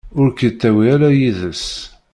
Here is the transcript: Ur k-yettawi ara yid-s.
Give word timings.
Ur 0.19 0.27
k-yettawi 0.31 0.83
ara 0.93 1.09
yid-s. 1.19 1.65